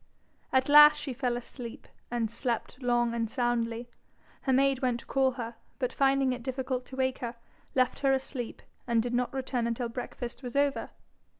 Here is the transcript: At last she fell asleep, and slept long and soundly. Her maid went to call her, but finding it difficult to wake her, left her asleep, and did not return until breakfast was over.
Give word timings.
At 0.51 0.67
last 0.67 0.99
she 0.99 1.13
fell 1.13 1.37
asleep, 1.37 1.87
and 2.09 2.31
slept 2.31 2.81
long 2.81 3.13
and 3.13 3.29
soundly. 3.29 3.87
Her 4.41 4.51
maid 4.51 4.81
went 4.81 5.01
to 5.01 5.05
call 5.05 5.33
her, 5.33 5.53
but 5.77 5.93
finding 5.93 6.33
it 6.33 6.41
difficult 6.41 6.85
to 6.87 6.95
wake 6.95 7.19
her, 7.19 7.35
left 7.75 7.99
her 7.99 8.11
asleep, 8.11 8.63
and 8.87 9.03
did 9.03 9.13
not 9.13 9.31
return 9.31 9.67
until 9.67 9.89
breakfast 9.89 10.41
was 10.41 10.55
over. 10.55 10.89